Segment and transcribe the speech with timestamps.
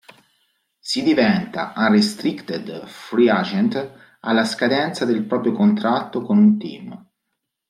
[0.79, 7.07] Si diventa "unrestricted free agent" alla scadenza del proprio contratto con un team.